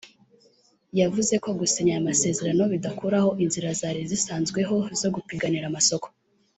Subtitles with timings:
[0.99, 6.07] yavuze ko gusinya aya amasezerano bidakuraho inzira zari zisanzweho zo gupiganira amasoko